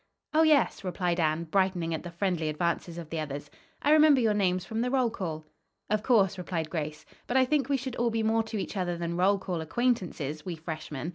"Oh, 0.33 0.41
yes," 0.41 0.83
replied 0.83 1.19
Anne, 1.19 1.43
brightening 1.43 1.93
at 1.93 2.01
the 2.01 2.09
friendly 2.09 2.49
advances 2.49 2.97
of 2.97 3.11
the 3.11 3.19
others. 3.19 3.51
"I 3.83 3.91
remember 3.91 4.19
your 4.19 4.33
names 4.33 4.65
from 4.65 4.81
the 4.81 4.89
roll 4.89 5.11
call." 5.11 5.45
"Of 5.91 6.01
course," 6.01 6.39
replied 6.39 6.71
Grace. 6.71 7.05
"But 7.27 7.37
I 7.37 7.45
think 7.45 7.69
we 7.69 7.77
should 7.77 7.95
all 7.97 8.09
be 8.09 8.23
more 8.23 8.41
to 8.41 8.57
each 8.57 8.75
other 8.75 8.97
than 8.97 9.15
roll 9.15 9.37
call 9.37 9.61
acquaintances, 9.61 10.43
we 10.43 10.55
freshmen. 10.55 11.09